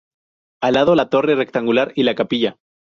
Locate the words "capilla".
2.15-2.57